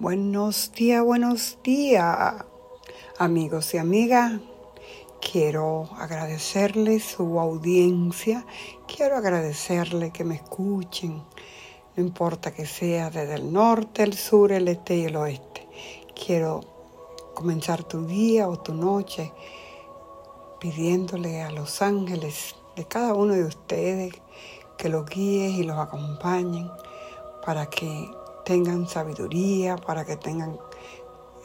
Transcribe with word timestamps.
Buenos 0.00 0.72
días, 0.72 1.04
buenos 1.04 1.58
días, 1.62 2.34
amigos 3.16 3.74
y 3.74 3.78
amigas. 3.78 4.40
Quiero 5.20 5.88
agradecerles 5.96 7.04
su 7.04 7.38
audiencia, 7.38 8.44
quiero 8.88 9.16
agradecerles 9.16 10.12
que 10.12 10.24
me 10.24 10.34
escuchen, 10.34 11.22
no 11.94 12.02
importa 12.02 12.52
que 12.52 12.66
sea 12.66 13.08
desde 13.08 13.34
el 13.34 13.52
norte, 13.52 14.02
el 14.02 14.14
sur, 14.14 14.50
el 14.50 14.66
este 14.66 14.96
y 14.96 15.04
el 15.04 15.14
oeste. 15.14 15.68
Quiero 16.12 16.60
comenzar 17.32 17.84
tu 17.84 18.04
día 18.04 18.48
o 18.48 18.58
tu 18.58 18.74
noche 18.74 19.32
pidiéndole 20.58 21.40
a 21.40 21.52
los 21.52 21.82
ángeles 21.82 22.56
de 22.74 22.84
cada 22.84 23.14
uno 23.14 23.34
de 23.34 23.44
ustedes 23.44 24.12
que 24.76 24.88
los 24.88 25.08
guíe 25.08 25.50
y 25.50 25.62
los 25.62 25.78
acompañen 25.78 26.68
para 27.46 27.70
que 27.70 28.10
tengan 28.44 28.88
sabiduría, 28.88 29.76
para 29.76 30.04
que 30.04 30.16
tengan 30.16 30.58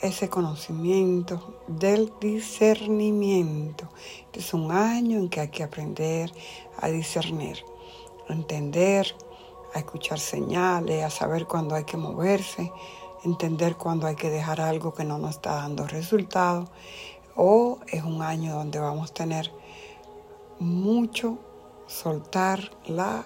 ese 0.02 0.30
conocimiento 0.30 1.62
del 1.68 2.14
discernimiento. 2.22 3.90
Este 4.26 4.40
es 4.40 4.54
un 4.54 4.72
año 4.72 5.18
en 5.18 5.30
que 5.30 5.42
hay 5.42 5.50
que 5.50 5.64
aprender 5.64 6.32
a 6.78 6.88
discernir, 6.88 7.64
a 8.30 8.34
entender, 8.34 9.14
a 9.74 9.80
escuchar 9.80 10.20
señales, 10.20 11.04
a 11.04 11.10
saber 11.10 11.46
cuándo 11.46 11.76
hay 11.76 11.84
que 11.84 11.98
moverse, 11.98 12.72
entender 13.24 13.76
cuándo 13.76 14.08
hay 14.08 14.16
que 14.16 14.30
dejar 14.30 14.62
algo 14.62 14.94
que 14.94 15.04
no 15.04 15.18
nos 15.18 15.32
está 15.32 15.56
dando 15.56 15.86
resultado. 15.86 16.70
O 17.36 17.80
es 17.88 18.04
un 18.04 18.22
año 18.22 18.54
donde 18.54 18.80
vamos 18.80 19.12
a 19.12 19.14
tener 19.14 19.52
mucho 20.60 21.38
soltar 21.88 22.72
la 22.86 23.26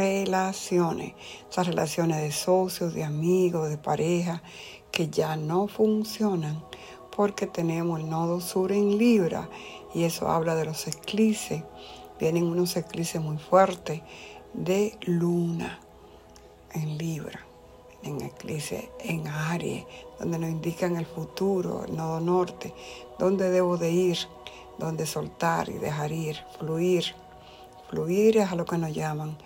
relaciones, 0.00 1.14
esas 1.50 1.66
relaciones 1.66 2.22
de 2.22 2.32
socios, 2.32 2.94
de 2.94 3.04
amigos, 3.04 3.68
de 3.68 3.76
pareja, 3.76 4.42
que 4.90 5.08
ya 5.08 5.36
no 5.36 5.68
funcionan 5.68 6.62
porque 7.14 7.46
tenemos 7.46 8.00
el 8.00 8.08
nodo 8.08 8.40
sur 8.40 8.72
en 8.72 8.96
Libra 8.96 9.48
y 9.94 10.04
eso 10.04 10.28
habla 10.28 10.54
de 10.54 10.64
los 10.64 10.86
eclipses. 10.86 11.62
Vienen 12.18 12.44
unos 12.44 12.76
eclipses 12.76 13.20
muy 13.20 13.36
fuertes 13.36 14.00
de 14.54 14.96
luna 15.02 15.80
en 16.72 16.96
Libra, 16.96 17.40
en 18.02 18.22
eclipse 18.22 18.90
en 19.00 19.26
Aries, 19.28 19.84
donde 20.18 20.38
nos 20.38 20.50
indican 20.50 20.96
el 20.96 21.06
futuro, 21.06 21.84
el 21.84 21.96
nodo 21.96 22.20
norte, 22.20 22.72
dónde 23.18 23.50
debo 23.50 23.76
de 23.76 23.90
ir, 23.90 24.18
dónde 24.78 25.04
soltar 25.06 25.68
y 25.68 25.74
dejar 25.74 26.12
ir, 26.12 26.38
fluir. 26.58 27.04
Fluir 27.88 28.38
es 28.38 28.50
a 28.50 28.54
lo 28.54 28.64
que 28.64 28.78
nos 28.78 28.94
llaman. 28.94 29.36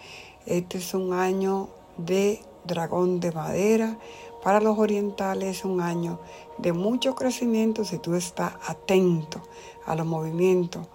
Este 0.47 0.79
es 0.79 0.93
un 0.93 1.15
año 1.15 1.69
de 1.97 2.43
dragón 2.65 3.21
de 3.21 3.33
madera. 3.33 3.97
Para 4.43 4.61
los 4.61 4.79
orientales 4.79 5.59
es 5.59 5.65
un 5.65 5.81
año 5.81 6.21
de 6.59 6.73
mucho 6.73 7.15
crecimiento 7.15 7.85
si 7.85 7.99
tú 7.99 8.15
estás 8.15 8.53
atento 8.67 9.41
a 9.87 9.95
los 9.95 10.07
movimientos. 10.07 10.87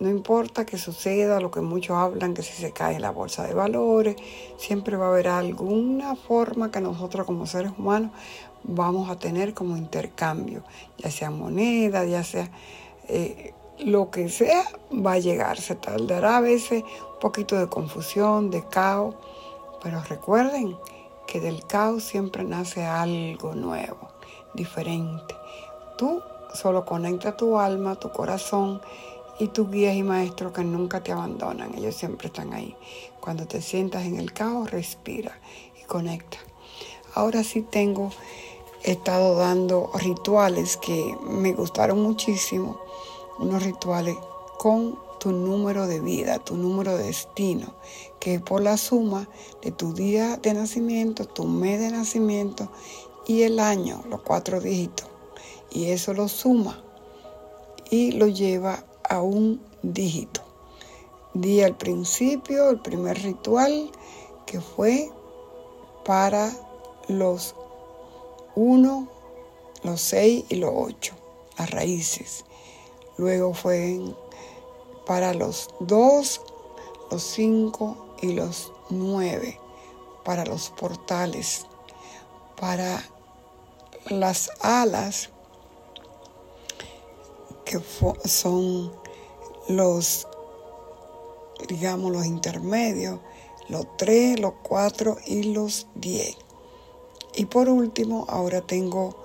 No 0.00 0.08
importa 0.08 0.64
que 0.64 0.78
suceda 0.78 1.40
lo 1.40 1.50
que 1.50 1.60
muchos 1.60 1.96
hablan, 1.96 2.34
que 2.34 2.42
si 2.42 2.52
se 2.52 2.72
cae 2.72 3.00
la 3.00 3.10
bolsa 3.10 3.44
de 3.44 3.54
valores, 3.54 4.16
siempre 4.56 4.96
va 4.96 5.06
a 5.06 5.10
haber 5.10 5.28
alguna 5.28 6.14
forma 6.16 6.70
que 6.70 6.80
nosotros 6.80 7.26
como 7.26 7.46
seres 7.46 7.72
humanos 7.76 8.12
vamos 8.64 9.08
a 9.08 9.18
tener 9.18 9.54
como 9.54 9.76
intercambio, 9.76 10.62
ya 10.98 11.10
sea 11.10 11.30
moneda, 11.30 12.04
ya 12.04 12.24
sea 12.24 12.50
eh, 13.08 13.54
lo 13.80 14.10
que 14.10 14.28
sea, 14.28 14.64
va 14.92 15.12
a 15.12 15.18
llegar. 15.18 15.58
Se 15.58 15.74
tardará 15.74 16.38
a 16.38 16.40
veces 16.40 16.84
poquito 17.20 17.56
de 17.56 17.68
confusión, 17.68 18.50
de 18.50 18.66
caos, 18.66 19.14
pero 19.82 20.02
recuerden 20.02 20.76
que 21.26 21.40
del 21.40 21.64
caos 21.66 22.04
siempre 22.04 22.44
nace 22.44 22.84
algo 22.84 23.54
nuevo, 23.54 24.08
diferente. 24.54 25.34
Tú 25.96 26.22
solo 26.54 26.84
conecta 26.84 27.36
tu 27.36 27.58
alma, 27.58 27.96
tu 27.96 28.10
corazón 28.10 28.80
y 29.38 29.48
tus 29.48 29.70
guías 29.70 29.94
y 29.94 30.02
maestros 30.02 30.52
que 30.52 30.64
nunca 30.64 31.02
te 31.02 31.12
abandonan, 31.12 31.74
ellos 31.76 31.94
siempre 31.94 32.28
están 32.28 32.52
ahí. 32.52 32.74
Cuando 33.20 33.46
te 33.46 33.62
sientas 33.62 34.04
en 34.06 34.18
el 34.18 34.32
caos, 34.32 34.70
respira 34.70 35.38
y 35.80 35.84
conecta. 35.84 36.38
Ahora 37.14 37.44
sí 37.44 37.62
tengo, 37.62 38.10
he 38.82 38.92
estado 38.92 39.36
dando 39.36 39.90
rituales 39.94 40.76
que 40.76 41.16
me 41.22 41.52
gustaron 41.52 42.00
muchísimo, 42.00 42.80
unos 43.38 43.62
rituales 43.62 44.16
con 44.58 44.98
tu 45.18 45.32
número 45.32 45.86
de 45.86 46.00
vida, 46.00 46.38
tu 46.38 46.56
número 46.56 46.96
de 46.96 47.04
destino, 47.04 47.74
que 48.20 48.34
es 48.34 48.42
por 48.42 48.62
la 48.62 48.76
suma 48.76 49.28
de 49.62 49.72
tu 49.72 49.92
día 49.92 50.36
de 50.36 50.54
nacimiento, 50.54 51.24
tu 51.24 51.44
mes 51.44 51.80
de 51.80 51.90
nacimiento 51.90 52.70
y 53.26 53.42
el 53.42 53.60
año, 53.60 54.02
los 54.08 54.22
cuatro 54.22 54.60
dígitos. 54.60 55.06
Y 55.70 55.86
eso 55.86 56.14
lo 56.14 56.28
suma 56.28 56.82
y 57.90 58.12
lo 58.12 58.28
lleva 58.28 58.84
a 59.08 59.20
un 59.20 59.60
dígito. 59.82 60.42
Di 61.34 61.62
al 61.62 61.76
principio 61.76 62.70
el 62.70 62.80
primer 62.80 63.22
ritual 63.22 63.90
que 64.46 64.60
fue 64.60 65.10
para 66.04 66.50
los 67.08 67.54
1, 68.54 69.08
los 69.82 70.00
6 70.00 70.44
y 70.48 70.56
los 70.56 70.72
8, 70.74 71.14
las 71.58 71.70
raíces. 71.70 72.44
Luego 73.18 73.52
fue 73.52 74.00
para 75.04 75.34
los 75.34 75.68
dos, 75.80 76.40
los 77.10 77.22
cinco 77.22 78.14
y 78.22 78.32
los 78.32 78.72
nueve, 78.90 79.58
para 80.24 80.44
los 80.44 80.70
portales, 80.70 81.66
para 82.60 83.02
las 84.08 84.50
alas, 84.60 85.30
que 87.64 87.80
son 88.24 88.92
los, 89.68 90.26
digamos, 91.68 92.12
los 92.12 92.24
intermedios, 92.24 93.18
los 93.68 93.84
tres, 93.96 94.38
los 94.38 94.54
cuatro 94.62 95.16
y 95.26 95.42
los 95.52 95.88
diez. 95.96 96.36
Y 97.34 97.46
por 97.46 97.68
último, 97.68 98.26
ahora 98.28 98.60
tengo 98.60 99.16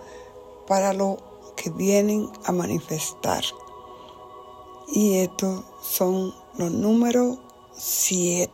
para 0.68 0.94
los 0.94 1.18
que 1.56 1.70
vienen 1.70 2.30
a 2.46 2.52
manifestar. 2.52 3.44
Y 4.88 5.18
estos 5.18 5.64
son 5.82 6.34
los 6.58 6.72
números 6.72 7.40
7. 7.76 8.52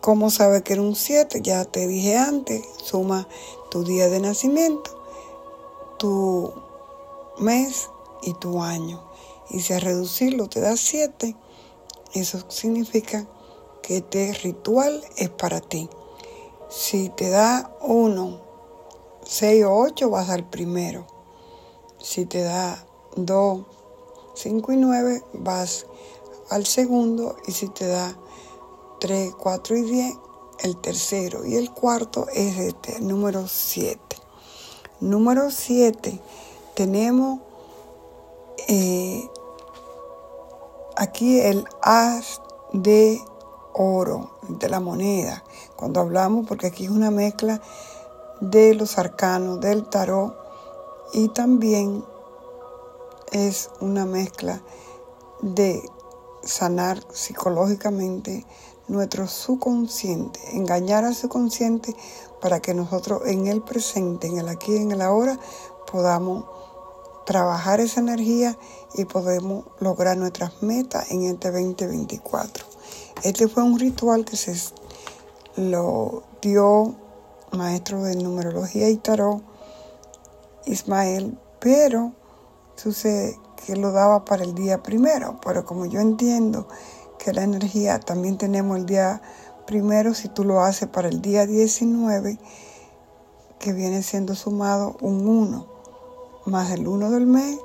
¿Cómo 0.00 0.30
sabe 0.30 0.62
que 0.62 0.74
era 0.74 0.82
un 0.82 0.96
7? 0.96 1.40
Ya 1.42 1.64
te 1.64 1.86
dije 1.86 2.16
antes, 2.16 2.64
suma 2.82 3.28
tu 3.70 3.84
día 3.84 4.08
de 4.08 4.20
nacimiento, 4.20 4.90
tu 5.98 6.52
mes 7.38 7.88
y 8.22 8.34
tu 8.34 8.62
año. 8.62 9.02
Y 9.50 9.60
si 9.60 9.72
a 9.72 9.78
reducirlo 9.78 10.48
te 10.48 10.60
da 10.60 10.76
7, 10.76 11.36
eso 12.14 12.44
significa 12.50 13.26
que 13.82 13.98
este 13.98 14.32
ritual 14.34 15.02
es 15.16 15.30
para 15.30 15.60
ti. 15.60 15.88
Si 16.68 17.08
te 17.10 17.30
da 17.30 17.74
1, 17.80 18.40
6 19.24 19.64
o 19.64 19.74
8, 19.74 20.10
vas 20.10 20.28
al 20.28 20.48
primero. 20.48 21.06
Si 22.02 22.26
te 22.26 22.42
da 22.42 22.84
2, 23.16 23.64
5 24.38 24.72
y 24.72 24.76
9 24.76 25.24
vas 25.32 25.86
al 26.48 26.64
segundo 26.64 27.36
y 27.48 27.52
si 27.52 27.68
te 27.68 27.88
da 27.88 28.16
3, 29.00 29.34
4 29.34 29.76
y 29.76 29.82
10, 29.82 30.16
el 30.60 30.76
tercero 30.76 31.44
y 31.44 31.56
el 31.56 31.72
cuarto 31.72 32.28
es 32.32 32.56
este, 32.58 33.00
número 33.00 33.48
7. 33.48 33.98
Número 35.00 35.50
7, 35.50 36.20
tenemos 36.74 37.40
eh, 38.68 39.28
aquí 40.96 41.40
el 41.40 41.64
as 41.82 42.40
de 42.72 43.20
oro, 43.72 44.38
de 44.48 44.68
la 44.68 44.78
moneda. 44.78 45.42
Cuando 45.74 45.98
hablamos, 45.98 46.46
porque 46.46 46.68
aquí 46.68 46.84
es 46.84 46.90
una 46.90 47.10
mezcla 47.10 47.60
de 48.40 48.74
los 48.74 48.98
arcanos, 48.98 49.60
del 49.60 49.88
tarot 49.88 50.36
y 51.12 51.28
también 51.28 52.04
es 53.32 53.70
una 53.80 54.06
mezcla 54.06 54.62
de 55.40 55.82
sanar 56.42 57.02
psicológicamente 57.12 58.46
nuestro 58.88 59.26
subconsciente, 59.28 60.40
engañar 60.52 61.04
al 61.04 61.14
subconsciente 61.14 61.94
para 62.40 62.60
que 62.60 62.74
nosotros 62.74 63.22
en 63.26 63.46
el 63.46 63.62
presente, 63.62 64.26
en 64.26 64.38
el 64.38 64.48
aquí, 64.48 64.76
en 64.76 64.92
el 64.92 65.02
ahora, 65.02 65.38
podamos 65.90 66.44
trabajar 67.26 67.80
esa 67.80 68.00
energía 68.00 68.56
y 68.94 69.04
podemos 69.04 69.66
lograr 69.80 70.16
nuestras 70.16 70.62
metas 70.62 71.10
en 71.10 71.24
este 71.24 71.50
2024. 71.50 72.64
Este 73.22 73.48
fue 73.48 73.62
un 73.62 73.78
ritual 73.78 74.24
que 74.24 74.36
se 74.36 74.56
lo 75.56 76.22
dio 76.40 76.94
maestro 77.52 78.02
de 78.02 78.16
numerología 78.16 78.88
y 78.88 78.96
tarot, 78.96 79.42
Ismael, 80.64 81.38
pero 81.60 82.12
sucede 82.78 83.38
que 83.66 83.76
lo 83.76 83.92
daba 83.92 84.24
para 84.24 84.44
el 84.44 84.54
día 84.54 84.82
primero, 84.82 85.40
pero 85.44 85.64
como 85.64 85.84
yo 85.86 86.00
entiendo 86.00 86.68
que 87.18 87.32
la 87.32 87.42
energía 87.42 87.98
también 87.98 88.38
tenemos 88.38 88.78
el 88.78 88.86
día 88.86 89.20
primero, 89.66 90.14
si 90.14 90.28
tú 90.28 90.44
lo 90.44 90.62
haces 90.62 90.88
para 90.88 91.08
el 91.08 91.20
día 91.20 91.44
19, 91.46 92.38
que 93.58 93.72
viene 93.72 94.02
siendo 94.02 94.34
sumado 94.34 94.96
un 95.00 95.26
1, 95.26 95.66
más 96.46 96.70
el 96.70 96.86
1 96.86 97.10
del 97.10 97.26
mes 97.26 97.58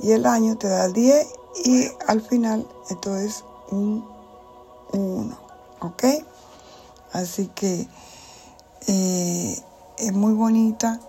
y 0.00 0.10
el 0.12 0.26
año 0.26 0.58
te 0.58 0.68
da 0.68 0.88
10 0.88 1.26
y 1.64 1.88
al 2.08 2.20
final 2.20 2.66
esto 2.90 3.16
es 3.16 3.44
un 3.70 4.04
1, 4.92 5.38
¿ok? 5.80 6.04
Así 7.12 7.46
que 7.54 7.88
eh, 8.88 9.56
es 9.96 10.12
muy 10.12 10.34
bonita 10.34 11.00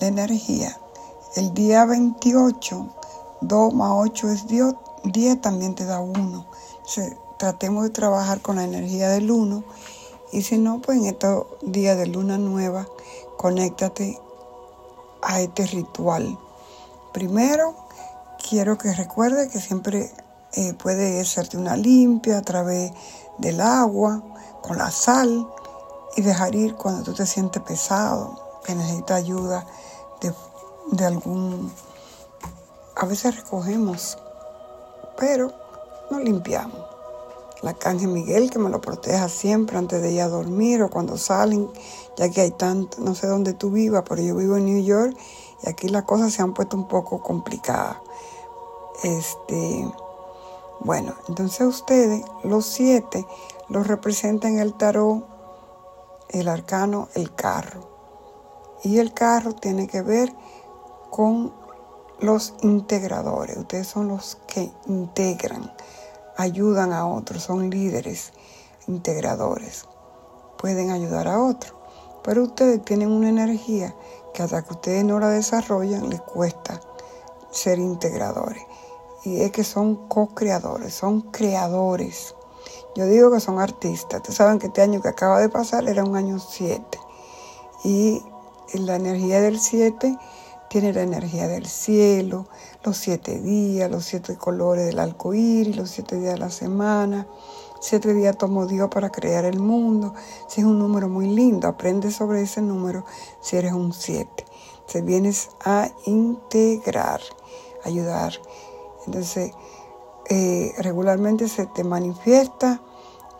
la 0.00 0.08
energía. 0.08 0.76
El 1.36 1.54
día 1.54 1.84
28, 1.84 2.94
2 3.48 3.74
más 3.74 3.90
8 3.92 4.30
es 4.30 4.46
10, 4.46 4.74
10 5.04 5.40
también 5.40 5.74
te 5.74 5.84
da 5.84 6.00
1. 6.00 6.46
tratemos 7.38 7.84
de 7.84 7.90
trabajar 7.90 8.40
con 8.40 8.56
la 8.56 8.64
energía 8.64 9.08
del 9.08 9.30
1 9.30 9.64
y 10.34 10.42
si 10.42 10.58
no, 10.58 10.80
pues 10.80 10.98
en 10.98 11.06
estos 11.06 11.46
días 11.62 11.96
de 11.96 12.08
luna 12.08 12.38
nueva, 12.38 12.88
conéctate 13.36 14.20
a 15.22 15.40
este 15.40 15.64
ritual. 15.66 16.36
Primero, 17.12 17.76
quiero 18.48 18.76
que 18.76 18.92
recuerde 18.92 19.48
que 19.48 19.60
siempre 19.60 20.10
eh, 20.54 20.74
puede 20.74 21.20
hacerte 21.20 21.56
una 21.56 21.76
limpia 21.76 22.38
a 22.38 22.42
través 22.42 22.90
del 23.38 23.60
agua, 23.60 24.24
con 24.60 24.78
la 24.78 24.90
sal 24.90 25.46
y 26.16 26.22
dejar 26.22 26.56
ir 26.56 26.74
cuando 26.74 27.04
tú 27.04 27.14
te 27.14 27.26
sientes 27.26 27.62
pesado, 27.62 28.60
que 28.64 28.74
necesitas 28.74 29.18
ayuda 29.18 29.64
de, 30.20 30.34
de 30.90 31.04
algún... 31.04 31.72
A 32.96 33.06
veces 33.06 33.36
recogemos, 33.36 34.18
pero 35.16 35.52
no 36.10 36.20
limpiamos. 36.20 36.78
La 37.62 37.70
Arcángel 37.70 38.08
Miguel 38.08 38.50
que 38.50 38.60
me 38.60 38.70
lo 38.70 38.80
proteja 38.80 39.28
siempre 39.28 39.78
antes 39.78 40.00
de 40.00 40.12
ir 40.12 40.20
a 40.20 40.28
dormir 40.28 40.80
o 40.82 40.90
cuando 40.90 41.18
salen, 41.18 41.68
ya 42.16 42.30
que 42.30 42.42
hay 42.42 42.50
tanto, 42.52 43.00
no 43.00 43.16
sé 43.16 43.26
dónde 43.26 43.52
tú 43.52 43.70
vivas, 43.70 44.04
pero 44.08 44.22
yo 44.22 44.36
vivo 44.36 44.56
en 44.56 44.66
New 44.66 44.84
York 44.84 45.16
y 45.64 45.68
aquí 45.68 45.88
las 45.88 46.04
cosas 46.04 46.32
se 46.32 46.42
han 46.42 46.54
puesto 46.54 46.76
un 46.76 46.86
poco 46.86 47.20
complicadas. 47.20 47.96
Este, 49.02 49.90
bueno, 50.80 51.14
entonces 51.28 51.66
ustedes, 51.66 52.24
los 52.44 52.64
siete, 52.64 53.26
los 53.68 53.88
representan 53.88 54.58
el 54.58 54.74
tarot, 54.74 55.24
el 56.28 56.46
arcano, 56.48 57.08
el 57.14 57.34
carro. 57.34 57.88
Y 58.84 58.98
el 58.98 59.14
carro 59.14 59.54
tiene 59.54 59.88
que 59.88 60.02
ver 60.02 60.32
con 61.10 61.63
los 62.20 62.54
integradores. 62.62 63.56
Ustedes 63.56 63.86
son 63.86 64.08
los 64.08 64.38
que 64.46 64.70
integran, 64.86 65.72
ayudan 66.36 66.92
a 66.92 67.06
otros, 67.06 67.42
son 67.42 67.70
líderes, 67.70 68.32
integradores. 68.86 69.86
Pueden 70.58 70.90
ayudar 70.90 71.28
a 71.28 71.42
otros. 71.42 71.74
Pero 72.22 72.44
ustedes 72.44 72.82
tienen 72.84 73.10
una 73.10 73.28
energía 73.28 73.94
que 74.32 74.42
hasta 74.42 74.62
que 74.62 74.72
ustedes 74.72 75.04
no 75.04 75.20
la 75.20 75.28
desarrollan 75.28 76.08
les 76.08 76.22
cuesta 76.22 76.80
ser 77.50 77.78
integradores. 77.78 78.62
Y 79.24 79.42
es 79.42 79.52
que 79.52 79.64
son 79.64 80.08
co-creadores, 80.08 80.94
son 80.94 81.20
creadores. 81.20 82.34
Yo 82.96 83.06
digo 83.06 83.30
que 83.30 83.40
son 83.40 83.58
artistas. 83.58 84.20
Ustedes 84.20 84.36
saben 84.36 84.58
que 84.58 84.66
este 84.66 84.82
año 84.82 85.02
que 85.02 85.08
acaba 85.08 85.40
de 85.40 85.48
pasar 85.48 85.88
era 85.88 86.04
un 86.04 86.16
año 86.16 86.38
7. 86.38 86.98
Y 87.84 88.22
la 88.74 88.96
energía 88.96 89.40
del 89.40 89.60
7 89.60 90.16
tiene 90.74 90.92
la 90.92 91.02
energía 91.02 91.46
del 91.46 91.66
cielo, 91.66 92.48
los 92.82 92.96
siete 92.96 93.40
días, 93.40 93.88
los 93.88 94.04
siete 94.04 94.34
colores 94.34 94.84
del 94.84 94.98
arco 94.98 95.32
iris, 95.32 95.76
los 95.76 95.88
siete 95.88 96.18
días 96.18 96.32
de 96.32 96.40
la 96.40 96.50
semana. 96.50 97.28
Siete 97.80 98.12
días 98.12 98.36
tomó 98.36 98.66
Dios 98.66 98.88
para 98.88 99.10
crear 99.10 99.44
el 99.44 99.60
mundo. 99.60 100.14
Es 100.50 100.64
un 100.64 100.80
número 100.80 101.08
muy 101.08 101.28
lindo, 101.28 101.68
aprende 101.68 102.10
sobre 102.10 102.42
ese 102.42 102.60
número 102.60 103.04
si 103.40 103.56
eres 103.56 103.72
un 103.72 103.92
7. 103.92 104.28
Se 104.88 105.00
vienes 105.00 105.50
a 105.64 105.90
integrar, 106.06 107.20
ayudar. 107.84 108.32
Entonces, 109.06 109.52
eh, 110.28 110.72
regularmente 110.78 111.46
se 111.48 111.66
te 111.66 111.84
manifiesta 111.84 112.82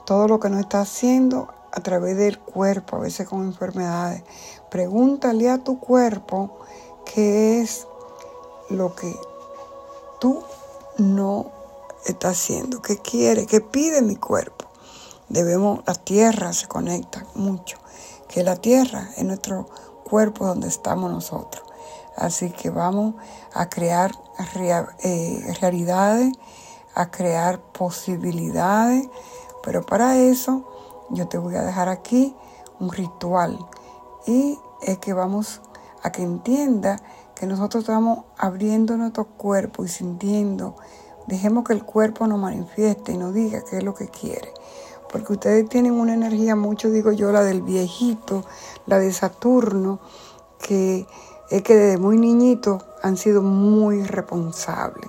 todo 0.07 0.29
lo 0.29 0.39
que 0.39 0.51
no 0.51 0.61
está 0.61 0.83
haciendo 0.83 1.49
a 1.73 1.81
través 1.81 2.17
del 2.17 2.39
cuerpo, 2.39 2.95
a 2.95 3.01
veces 3.01 3.29
con 3.29 3.43
enfermedades. 3.43 4.23
Pregúntale 4.71 5.51
a 5.51 5.59
tu 5.59 5.81
cuerpo 5.81 6.61
qué 7.05 7.61
es 7.61 7.87
lo 8.71 8.95
que 8.95 9.15
tú 10.21 10.43
no 10.99 11.51
estás 12.05 12.33
haciendo, 12.33 12.83
qué 12.83 12.99
quiere, 12.99 13.47
qué 13.47 13.61
pide 13.61 14.03
mi 14.03 14.17
cuerpo. 14.17 14.67
Debemos, 15.29 15.81
la 15.87 15.95
tierra 15.95 16.53
se 16.53 16.69
conecta 16.69 17.27
mucho, 17.35 17.79
que 18.29 18.43
la 18.43 18.57
tierra 18.57 19.11
es 19.17 19.25
nuestro 19.25 19.69
cuerpo 20.05 20.47
donde 20.47 20.69
estamos 20.69 21.11
nosotros. 21.11 21.65
Así 22.17 22.51
que 22.51 22.71
vamos 22.71 23.15
a 23.53 23.69
crear 23.69 24.13
eh, 25.03 25.57
realidades, 25.61 26.33
a 26.95 27.11
crear 27.11 27.61
posibilidades, 27.61 29.09
pero 29.63 29.85
para 29.85 30.19
eso 30.19 30.65
yo 31.11 31.27
te 31.27 31.39
voy 31.39 31.57
a 31.57 31.63
dejar 31.63 31.89
aquí 31.89 32.37
un 32.79 32.93
ritual 32.93 33.59
y 34.27 34.59
es 34.83 34.99
que 34.99 35.13
vamos 35.13 35.61
a 36.05 36.13
que 36.13 36.23
entienda 36.23 37.01
que 37.35 37.47
nosotros 37.47 37.83
estamos 37.83 38.27
abriendo 38.37 38.97
nuestro 38.97 39.25
cuerpo 39.25 39.85
y 39.85 39.89
sintiendo. 39.89 40.77
Dejemos 41.27 41.65
que 41.65 41.73
el 41.73 41.83
cuerpo 41.83 42.27
nos 42.27 42.39
manifieste 42.39 43.13
y 43.13 43.17
nos 43.17 43.35
diga 43.35 43.65
qué 43.69 43.79
es 43.79 43.83
lo 43.83 43.95
que 43.95 44.09
quiere. 44.09 44.53
Porque 45.11 45.33
ustedes 45.33 45.69
tienen 45.69 45.95
una 45.95 46.15
energía 46.15 46.57
mucho, 46.57 46.91
digo 46.91 47.11
yo, 47.11 47.33
la 47.33 47.43
del 47.43 47.63
viejito, 47.63 48.45
la 48.87 48.99
de 48.99 49.13
Saturno, 49.13 49.99
que 50.61 51.07
es 51.51 51.63
que 51.63 51.75
desde 51.75 51.99
muy 51.99 52.19
niñito 52.19 52.79
han 53.03 53.17
sido 53.17 53.41
muy 53.41 54.03
responsables. 54.03 55.09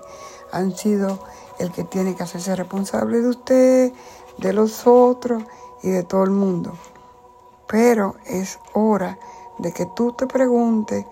Han 0.51 0.75
sido 0.77 1.19
el 1.59 1.71
que 1.71 1.83
tiene 1.83 2.15
que 2.15 2.23
hacerse 2.23 2.55
responsable 2.55 3.21
de 3.21 3.29
usted, 3.29 3.93
de 4.37 4.53
los 4.53 4.87
otros 4.87 5.43
y 5.83 5.89
de 5.89 6.03
todo 6.03 6.23
el 6.23 6.31
mundo. 6.31 6.73
Pero 7.67 8.15
es 8.25 8.59
hora 8.73 9.17
de 9.57 9.71
que 9.71 9.85
tú 9.85 10.13
te 10.13 10.27
preguntes, 10.27 11.05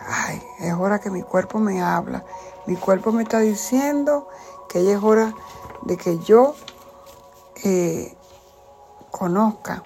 ay, 0.00 0.42
es 0.60 0.74
hora 0.74 1.00
que 1.00 1.10
mi 1.10 1.22
cuerpo 1.22 1.58
me 1.58 1.82
habla. 1.82 2.24
Mi 2.66 2.76
cuerpo 2.76 3.12
me 3.12 3.22
está 3.22 3.40
diciendo 3.40 4.28
que 4.68 4.84
ya 4.84 4.92
es 4.92 5.02
hora 5.02 5.34
de 5.82 5.96
que 5.96 6.18
yo 6.18 6.54
eh, 7.64 8.16
conozca, 9.10 9.82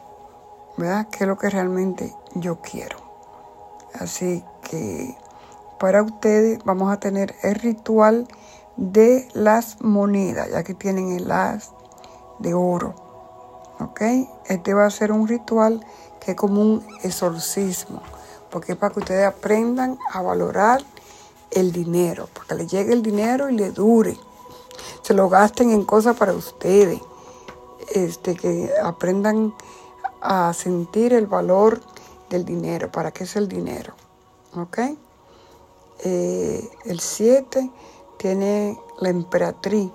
¿verdad? 0.76 1.08
¿Qué 1.10 1.24
es 1.24 1.28
lo 1.28 1.36
que 1.36 1.50
realmente 1.50 2.14
yo 2.34 2.60
quiero? 2.60 2.98
Así 3.98 4.44
que 4.62 5.16
para 5.78 6.02
ustedes 6.02 6.62
vamos 6.64 6.92
a 6.92 7.00
tener 7.00 7.34
el 7.42 7.54
ritual 7.54 8.28
de 8.76 9.28
las 9.32 9.80
monedas, 9.80 10.50
ya 10.50 10.62
que 10.62 10.74
tienen 10.74 11.12
el 11.12 11.30
as 11.30 11.72
de 12.38 12.54
oro. 12.54 13.05
¿Ok? 13.80 14.00
Este 14.46 14.74
va 14.74 14.86
a 14.86 14.90
ser 14.90 15.12
un 15.12 15.28
ritual 15.28 15.84
que 16.20 16.32
es 16.32 16.36
como 16.36 16.60
un 16.60 16.86
exorcismo, 17.02 18.02
porque 18.50 18.72
es 18.72 18.78
para 18.78 18.94
que 18.94 19.00
ustedes 19.00 19.26
aprendan 19.26 19.98
a 20.12 20.22
valorar 20.22 20.82
el 21.50 21.72
dinero, 21.72 22.28
para 22.34 22.46
que 22.46 22.54
les 22.54 22.70
llegue 22.70 22.92
el 22.92 23.02
dinero 23.02 23.50
y 23.50 23.56
le 23.56 23.70
dure. 23.70 24.18
Se 25.02 25.14
lo 25.14 25.28
gasten 25.28 25.70
en 25.70 25.84
cosas 25.84 26.16
para 26.16 26.32
ustedes, 26.32 27.00
este, 27.94 28.34
que 28.34 28.70
aprendan 28.82 29.54
a 30.20 30.52
sentir 30.52 31.12
el 31.12 31.26
valor 31.26 31.80
del 32.30 32.44
dinero, 32.44 32.90
para 32.90 33.12
qué 33.12 33.24
es 33.24 33.36
el 33.36 33.48
dinero. 33.48 33.94
¿Ok? 34.56 34.78
Eh, 36.04 36.68
el 36.84 37.00
7 37.00 37.70
tiene 38.18 38.78
la 38.98 39.08
emperatriz 39.08 39.90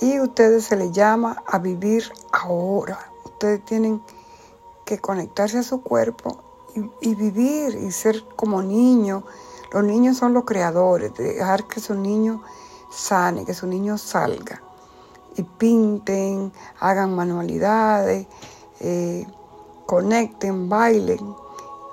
y 0.00 0.20
ustedes 0.20 0.64
se 0.64 0.76
les 0.76 0.92
llama 0.92 1.42
a 1.46 1.58
vivir 1.58 2.10
ahora. 2.40 2.98
Ustedes 3.24 3.64
tienen 3.64 4.02
que 4.84 4.98
conectarse 4.98 5.58
a 5.58 5.62
su 5.62 5.82
cuerpo 5.82 6.38
y, 7.00 7.14
vivir 7.14 7.74
y 7.74 7.90
ser 7.92 8.24
como 8.36 8.62
niños. 8.62 9.24
Los 9.72 9.84
niños 9.84 10.16
son 10.16 10.34
los 10.34 10.44
creadores, 10.44 11.14
dejar 11.14 11.66
que 11.66 11.80
su 11.80 11.94
niño 11.94 12.42
sane, 12.90 13.44
que 13.44 13.54
su 13.54 13.66
niño 13.66 13.98
salga 13.98 14.62
y 15.36 15.42
pinten, 15.42 16.52
hagan 16.80 17.14
manualidades, 17.14 18.26
eh, 18.80 19.26
conecten, 19.86 20.68
bailen 20.68 21.34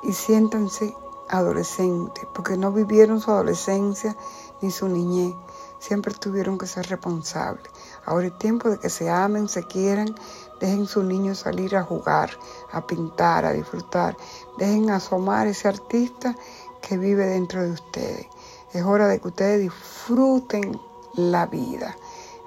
y 0.04 0.13
siéntanse 0.13 0.94
adolescentes, 1.30 2.25
porque 2.34 2.58
no 2.58 2.72
vivieron 2.72 3.20
su 3.20 3.32
adolescencia 3.32 4.16
ni 4.62 4.72
su 4.72 4.88
niñez, 4.88 5.34
siempre 5.80 6.13
tuvieron 6.13 6.58
que 6.58 6.68
ser 6.68 6.88
responsables. 6.88 7.72
Ahora 8.07 8.27
es 8.27 8.37
tiempo 8.39 8.69
de 8.69 8.79
que 8.79 8.89
se 8.89 9.09
amen, 9.09 9.49
se 9.49 9.63
quieran, 9.63 10.15
dejen 10.61 10.87
sus 10.87 11.03
niños 11.03 11.39
salir 11.39 11.75
a 11.75 11.83
jugar, 11.83 12.29
a 12.71 12.87
pintar, 12.87 13.43
a 13.43 13.51
disfrutar, 13.51 14.15
dejen 14.57 14.89
asomar 14.89 15.45
ese 15.45 15.67
artista 15.67 16.33
que 16.81 16.97
vive 16.97 17.25
dentro 17.25 17.61
de 17.61 17.71
ustedes. 17.71 18.27
Es 18.71 18.81
hora 18.85 19.07
de 19.07 19.19
que 19.19 19.27
ustedes 19.27 19.59
disfruten 19.59 20.79
la 21.15 21.47
vida. 21.47 21.97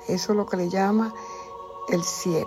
Eso 0.09 0.33
es 0.33 0.37
lo 0.39 0.47
que 0.47 0.57
le 0.57 0.71
llama 0.71 1.13
el 1.91 2.03
7. 2.05 2.47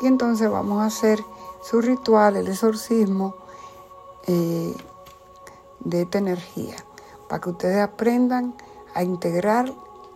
Y 0.00 0.06
entonces 0.06 0.50
vamos 0.50 0.80
a 0.80 0.86
hacer 0.86 1.22
su 1.62 1.82
ritual, 1.82 2.36
el 2.36 2.48
exorcismo, 2.48 3.34
eh, 4.26 4.74
de 5.80 6.02
esta 6.02 6.16
energía, 6.16 6.76
para 7.28 7.42
que 7.42 7.50
ustedes 7.50 7.82
aprendan 7.82 8.54
a 8.94 9.02
integrar 9.02 9.74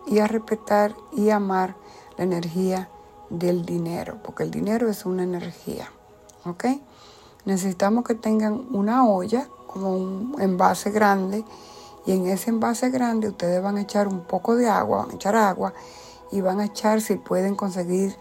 y 0.09 0.19
a 0.19 0.27
respetar 0.27 0.95
y 1.11 1.29
amar 1.29 1.75
la 2.17 2.23
energía 2.23 2.89
del 3.29 3.65
dinero, 3.65 4.17
porque 4.23 4.43
el 4.43 4.51
dinero 4.51 4.89
es 4.89 5.05
una 5.05 5.23
energía, 5.23 5.91
¿ok? 6.45 6.65
Necesitamos 7.45 8.03
que 8.03 8.15
tengan 8.15 8.67
una 8.71 9.07
olla, 9.07 9.47
como 9.67 9.95
un 9.95 10.35
envase 10.39 10.89
grande, 10.89 11.45
y 12.05 12.13
en 12.13 12.25
ese 12.27 12.49
envase 12.49 12.89
grande 12.89 13.29
ustedes 13.29 13.61
van 13.61 13.77
a 13.77 13.81
echar 13.81 14.07
un 14.07 14.21
poco 14.21 14.55
de 14.55 14.67
agua, 14.67 15.03
van 15.03 15.11
a 15.11 15.13
echar 15.13 15.35
agua 15.35 15.73
y 16.31 16.41
van 16.41 16.59
a 16.59 16.65
echar, 16.65 17.01
si 17.01 17.15
pueden 17.15 17.55
conseguir 17.55 18.15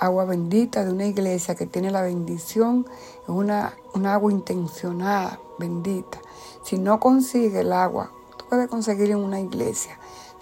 agua 0.00 0.24
bendita 0.24 0.84
de 0.84 0.92
una 0.92 1.06
iglesia 1.06 1.54
que 1.54 1.66
tiene 1.66 1.90
la 1.90 2.02
bendición, 2.02 2.86
es 3.22 3.28
una, 3.28 3.74
un 3.94 4.06
agua 4.06 4.32
intencionada, 4.32 5.38
bendita. 5.58 6.18
Si 6.64 6.78
no 6.78 6.98
consigue 6.98 7.60
el 7.60 7.72
agua, 7.72 8.10
tú 8.36 8.44
puedes 8.48 8.68
conseguir 8.68 9.10
en 9.12 9.18
una 9.18 9.40
iglesia. 9.40 9.98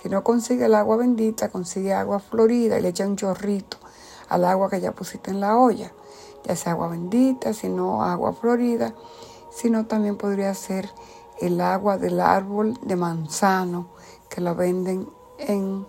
Si 0.07 0.11
no 0.11 0.23
consigue 0.23 0.67
el 0.67 0.77
agua 0.77 0.99
bendita, 0.99 1.49
consigue 1.49 1.93
agua 1.93 2.21
florida 2.21 2.79
y 2.79 2.81
le 2.81 2.91
echa 2.91 3.05
un 3.05 3.17
chorrito 3.17 3.77
al 4.29 4.45
agua 4.45 4.71
que 4.71 4.81
ya 4.81 4.93
pusiste 4.93 5.33
en 5.33 5.41
la 5.41 5.59
olla. 5.59 5.93
Ya 6.45 6.55
sea 6.55 6.75
agua 6.75 6.87
bendita, 6.87 7.53
si 7.53 7.69
no 7.69 8.05
agua 8.05 8.33
florida, 8.33 8.95
sino 9.51 9.87
también 9.87 10.17
podría 10.17 10.55
ser 10.55 10.89
el 11.41 11.61
agua 11.61 11.99
del 11.99 12.21
árbol 12.21 12.79
de 12.83 12.95
manzano 12.95 13.89
que 14.29 14.41
la 14.41 14.53
venden 14.53 15.09
en 15.39 15.85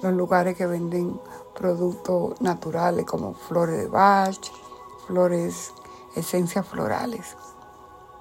los 0.00 0.14
lugares 0.14 0.56
que 0.56 0.64
venden 0.64 1.20
productos 1.54 2.40
naturales 2.40 3.04
como 3.04 3.34
flores 3.34 3.76
de 3.76 3.86
Bach, 3.86 4.50
flores, 5.06 5.74
esencias 6.16 6.66
florales, 6.66 7.36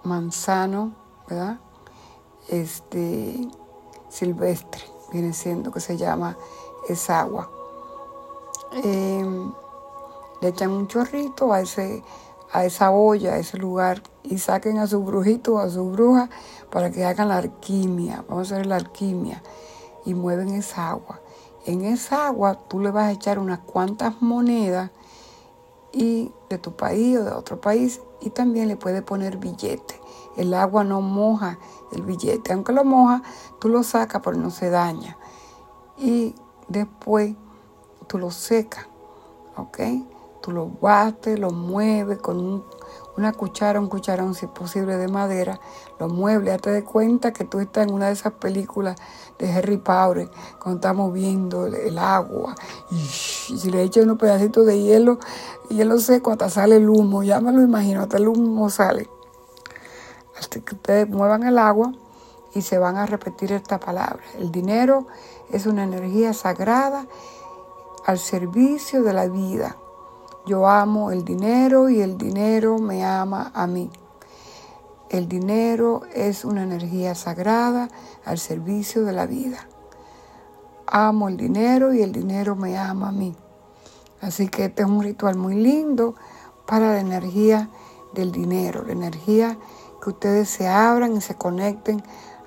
manzano, 0.04 0.94
¿verdad? 1.30 1.62
Este 2.50 3.48
silvestre, 4.10 4.97
viene 5.12 5.34
siendo 5.34 5.72
que 5.72 5.80
se 5.80 5.98
llama 5.98 6.38
esa 6.88 7.22
agua. 7.22 7.50
Em, 8.84 9.52
le 10.42 10.48
echan 10.50 10.72
un 10.72 10.88
chorrito 10.88 11.54
a, 11.54 11.62
ese, 11.62 12.04
a 12.52 12.66
esa 12.66 12.92
olla, 12.92 13.34
a 13.34 13.38
ese 13.38 13.58
lugar, 13.58 14.04
y 14.24 14.38
saquen 14.38 14.78
a 14.80 14.88
su 14.88 15.02
brujito 15.04 15.56
o 15.56 15.60
a 15.60 15.70
su 15.70 15.90
bruja 15.90 16.30
para 16.70 16.92
que 16.92 17.06
hagan 17.06 17.30
la 17.30 17.38
alquimia. 17.38 18.24
Vamos 18.28 18.52
a 18.52 18.56
hacer 18.56 18.66
la 18.66 18.76
alquimia. 18.76 19.42
Y 20.06 20.14
mueven 20.14 20.50
esa 20.50 20.90
agua. 20.90 21.20
En 21.66 21.84
esa 21.84 22.28
agua 22.28 22.60
tú 22.68 22.80
le 22.80 22.92
vas 22.92 23.06
a 23.06 23.12
echar 23.12 23.40
unas 23.40 23.60
cuantas 23.60 24.22
monedas 24.22 24.90
y 25.92 26.32
de 26.50 26.58
tu 26.58 26.74
país 26.74 27.18
o 27.18 27.24
de 27.24 27.32
otro 27.32 27.60
país 27.60 28.00
y 28.22 28.30
también 28.30 28.68
le 28.68 28.78
puedes 28.78 29.04
poner 29.04 29.38
billete. 29.38 30.00
El 30.38 30.54
agua 30.54 30.84
no 30.84 31.02
moja 31.02 31.60
el 31.92 32.04
billete, 32.04 32.54
aunque 32.54 32.72
lo 32.72 32.84
moja, 32.84 33.22
tú 33.60 33.70
lo 33.70 33.84
sacas 33.84 34.22
pero 34.24 34.38
no 34.38 34.50
se 34.50 34.70
daña. 34.70 35.18
Y 35.98 36.36
después 36.68 37.36
tú 38.08 38.18
lo 38.18 38.32
secas, 38.32 38.88
¿ok? 39.56 39.80
Tú 40.42 40.52
lo 40.52 40.68
bates, 40.68 41.38
lo 41.40 41.50
mueves 41.50 42.20
con 42.20 42.40
un 42.40 42.64
una 43.18 43.34
cuchara, 43.34 43.80
un 43.80 43.88
cucharón, 43.88 44.36
si 44.36 44.46
es 44.46 44.52
posible, 44.52 44.96
de 44.96 45.08
madera, 45.08 45.60
lo 46.00 46.08
muebles, 46.08 46.54
hazte 46.54 46.70
de 46.70 46.84
cuenta 46.84 47.34
que 47.34 47.44
tú 47.44 47.60
estás 47.60 47.88
en 47.88 47.94
una 47.94 48.08
de 48.08 48.14
esas 48.14 48.34
películas 48.34 48.96
de 49.40 49.52
Harry 49.52 49.78
Potter, 49.78 50.30
cuando 50.62 50.78
estamos 50.78 51.12
viendo 51.12 51.66
el, 51.66 51.98
agua, 51.98 52.56
y, 52.92 52.96
si 52.98 53.72
le 53.72 53.82
echas 53.82 54.04
unos 54.04 54.20
pedacitos 54.20 54.66
de 54.68 54.82
hielo, 54.82 55.18
hielo 55.70 56.00
seco, 56.00 56.32
hasta 56.32 56.50
sale 56.50 56.78
el 56.78 56.88
humo, 56.88 57.24
ya 57.24 57.42
me 57.42 57.52
lo 57.52 57.62
imagino, 57.62 58.02
hasta 58.02 58.18
el 58.18 58.28
humo 58.28 58.70
sale. 58.70 59.10
Hasta 60.38 60.60
que 60.60 60.76
ustedes 60.76 61.10
muevan 61.10 61.44
el 61.44 61.58
agua 61.58 61.94
y 62.54 62.62
se 62.62 62.78
van 62.78 62.98
a 62.98 63.06
repetir 63.06 63.52
esta 63.52 63.80
palabra. 63.80 64.24
El 64.38 64.52
dinero 64.52 65.08
es 65.52 65.66
una 65.66 65.84
energía 65.84 66.34
sagrada 66.34 67.08
al 68.06 68.20
servicio 68.20 69.04
de 69.04 69.14
la 69.14 69.28
vida 69.28 69.78
yo 70.48 70.66
amo 70.66 71.12
el 71.12 71.26
dinero 71.26 71.90
y 71.90 72.00
el 72.00 72.18
dinero 72.18 72.80
me 72.80 73.04
ama 73.04 73.52
a 73.54 73.68
mí. 73.68 73.90
El 75.10 75.28
dinero 75.28 76.04
es 76.16 76.46
una 76.46 76.64
energía 76.64 77.16
sagrada 77.16 77.90
al 78.24 78.40
servicio 78.40 79.04
de 79.04 79.12
la 79.12 79.26
vida. 79.26 79.68
Amo 80.86 81.28
el 81.28 81.36
dinero 81.36 81.94
y 81.94 82.02
el 82.02 82.14
dinero 82.14 82.56
me 82.56 82.78
ama 82.78 83.10
a 83.10 83.12
mí. 83.12 83.36
Así 84.22 84.48
que 84.48 84.66
este 84.66 84.84
es 84.84 84.88
un 84.88 85.04
ritual 85.04 85.36
muy 85.36 85.56
lindo 85.56 86.16
para 86.66 86.94
la 86.94 87.02
energía 87.02 87.70
del 88.14 88.32
dinero, 88.32 88.86
la 88.86 88.94
energía 88.94 89.58
que 90.08 90.12
ustedes 90.12 90.50
se 90.50 90.70
abran 90.70 91.18
y 91.18 91.22
se 91.22 91.36
conecten 91.36 92.02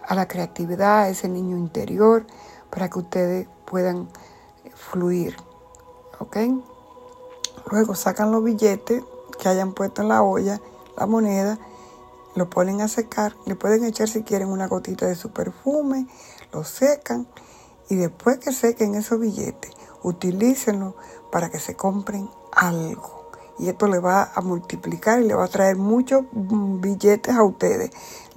a 0.09 0.15
la 0.15 0.27
creatividad, 0.27 1.01
a 1.01 1.09
ese 1.11 1.29
niño 1.29 1.59
interior, 1.59 2.27
para 2.71 2.89
que 2.89 3.01
ustedes 3.01 3.49
puedan 3.67 4.09
fluir. 4.75 5.37
¿Ok? 6.19 6.39
Luego 7.71 7.95
sacan 7.95 8.33
los 8.33 8.43
billetes 8.43 9.03
que 9.39 9.49
hayan 9.51 9.75
puesto 9.75 10.01
en 10.01 10.09
la 10.09 10.23
olla, 10.23 10.59
la 10.97 11.05
moneda, 11.05 11.59
lo 12.35 12.49
ponen 12.49 12.81
a 12.81 12.89
secar, 12.89 13.37
le 13.45 13.57
pueden 13.57 13.85
echar 13.85 14.09
si 14.09 14.23
quieren 14.23 14.49
una 14.49 14.67
gotita 14.67 15.05
de 15.05 15.15
su 15.15 15.31
perfume, 15.31 16.07
lo 16.53 16.65
secan 16.65 17.29
y 17.91 17.97
después 17.97 18.39
que 18.39 18.53
sequen 18.53 18.95
esos 18.95 19.21
billetes, 19.21 19.73
utilícenlo 20.03 20.97
para 21.31 21.51
que 21.51 21.59
se 21.59 21.77
compren 21.77 22.31
algo. 22.53 23.20
Y 23.61 23.69
esto 23.69 23.87
le 23.87 23.99
va 23.99 24.33
a 24.35 24.41
multiplicar 24.41 25.21
y 25.21 25.27
le 25.27 25.35
va 25.35 25.45
a 25.45 25.49
traer 25.49 25.77
muchos 25.77 26.25
billetes 26.33 27.37
a 27.37 27.43
ustedes. 27.43 27.91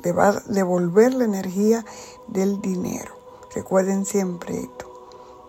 Le 0.03 0.11
va 0.11 0.29
a 0.29 0.39
devolver 0.47 1.13
la 1.13 1.23
energía 1.23 1.85
del 2.27 2.61
dinero. 2.61 3.15
Recuerden 3.55 4.05
siempre 4.05 4.59
esto. 4.59 4.93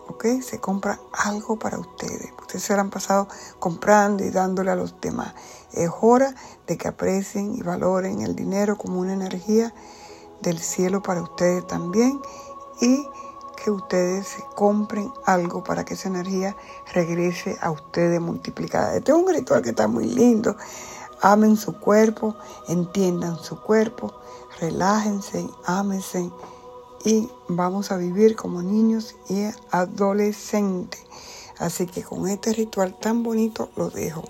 ¿ok? 0.09 0.27
Se 0.43 0.61
compra 0.61 1.01
algo 1.13 1.59
para 1.59 1.79
ustedes. 1.79 2.33
Ustedes 2.41 2.63
se 2.63 2.75
han 2.75 2.91
pasado 2.91 3.27
comprando 3.59 4.25
y 4.25 4.31
dándole 4.31 4.71
a 4.71 4.77
los 4.77 5.01
demás. 5.01 5.35
Es 5.73 5.91
hora 6.01 6.35
de 6.69 6.79
que 6.79 6.89
aprecien 6.89 7.55
y 7.55 7.63
valoren 7.63 8.21
el 8.21 8.37
dinero 8.37 8.77
como 8.77 9.01
una 9.01 9.15
energía 9.15 9.75
del 10.41 10.59
cielo 10.61 11.03
para 11.03 11.23
ustedes 11.23 11.67
también 11.67 12.21
y 12.81 13.05
que 13.65 13.71
ustedes 13.71 14.37
compren 14.55 15.11
algo 15.25 15.65
para 15.65 15.87
que 15.87 15.95
esa 15.95 16.09
energía 16.09 16.55
regrese 16.93 17.57
a 17.63 17.71
ustedes 17.71 18.21
multiplicada. 18.21 18.95
Este 18.95 19.13
es 19.13 19.17
un 19.17 19.27
ritual 19.27 19.63
que 19.63 19.71
está 19.71 19.89
muy 19.89 20.05
lindo. 20.05 20.55
Amen 21.23 21.57
su 21.57 21.73
cuerpo, 21.81 22.37
entiendan 22.69 23.39
su 23.39 23.59
cuerpo, 23.59 24.13
relájense, 24.61 25.49
ámense 25.65 26.31
y 27.07 27.31
vamos 27.49 27.91
a 27.91 27.97
vivir 27.97 28.37
como 28.37 28.61
niños 28.61 29.17
y 29.31 29.47
adolescentes. 29.71 31.03
Así 31.59 31.87
que 31.87 32.03
con 32.03 32.29
este 32.29 32.53
ritual 32.53 32.99
tan 33.01 33.23
bonito 33.23 33.71
lo 33.77 33.89
dejo. 33.89 34.25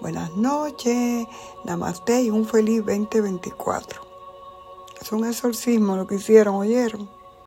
Buenas 0.00 0.34
noches, 0.34 1.26
namaste 1.66 2.22
y 2.22 2.30
un 2.30 2.46
feliz 2.46 2.78
2024. 2.86 4.00
Es 4.98 5.12
un 5.12 5.26
exorcismo 5.26 5.94
lo 5.94 6.06
que 6.06 6.14
hicieron, 6.14 6.54
¿oyeron? 6.54 7.17